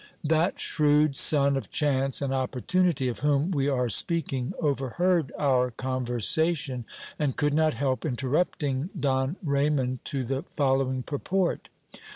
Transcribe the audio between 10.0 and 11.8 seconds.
to the following purport.